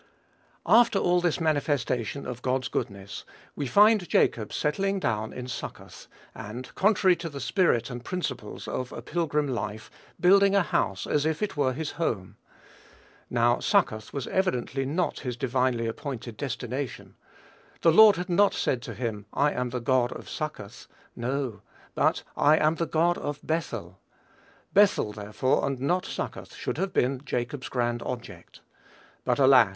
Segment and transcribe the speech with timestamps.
[0.65, 3.23] After all this manifestation of God's goodness,
[3.55, 8.91] we find Jacob settling down in Succoth, and, contrary to the spirit and principles of
[8.91, 12.35] a pilgrim life, building a house as if it were his home.
[13.29, 17.13] Now, Succoth was evidently not his divinely appointed destination.
[17.81, 21.61] The Lord had not said to him, "I am the God of Succoth;" no;
[21.93, 23.99] but "I am the God of Bethel."
[24.73, 28.61] Bethel, therefore, and not Succoth, should have been Jacob's grand object.
[29.25, 29.69] But alas!